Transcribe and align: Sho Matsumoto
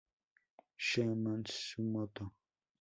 Sho 0.85 1.05
Matsumoto 1.23 2.23